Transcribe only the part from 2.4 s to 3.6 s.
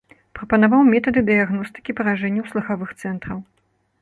слыхавых цэнтраў.